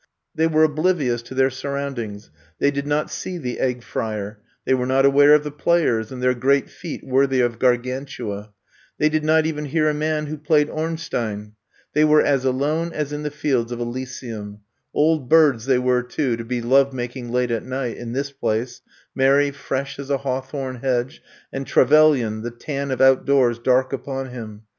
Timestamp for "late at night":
17.31-17.97